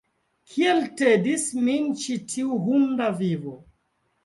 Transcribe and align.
Kiel 0.53 0.79
tedis 1.01 1.43
min 1.67 1.87
ĉi 2.05 2.17
tiu 2.33 2.59
hunda 2.65 3.13
vivo! 3.23 3.57